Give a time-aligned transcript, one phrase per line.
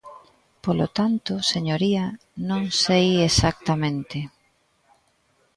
[0.65, 2.05] Polo tanto, señoría,
[2.49, 4.17] non sei exactamente.